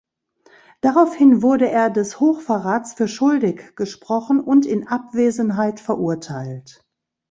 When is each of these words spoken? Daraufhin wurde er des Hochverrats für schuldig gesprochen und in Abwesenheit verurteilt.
Daraufhin 0.81 1.43
wurde 1.43 1.69
er 1.69 1.91
des 1.91 2.19
Hochverrats 2.19 2.93
für 2.95 3.07
schuldig 3.07 3.75
gesprochen 3.75 4.39
und 4.39 4.65
in 4.65 4.87
Abwesenheit 4.87 5.79
verurteilt. 5.79 6.83